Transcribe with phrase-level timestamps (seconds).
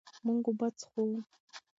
[0.25, 1.03] مونږ اوبه څښو.